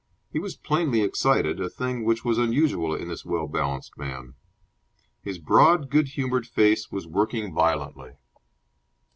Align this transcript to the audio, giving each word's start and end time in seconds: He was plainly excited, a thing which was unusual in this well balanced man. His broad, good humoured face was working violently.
He 0.33 0.39
was 0.39 0.55
plainly 0.57 1.01
excited, 1.03 1.59
a 1.59 1.69
thing 1.69 2.03
which 2.03 2.25
was 2.25 2.39
unusual 2.39 2.95
in 2.95 3.09
this 3.09 3.23
well 3.23 3.45
balanced 3.47 3.99
man. 3.99 4.33
His 5.21 5.37
broad, 5.37 5.91
good 5.91 6.07
humoured 6.07 6.47
face 6.47 6.89
was 6.89 7.05
working 7.05 7.53
violently. 7.53 8.13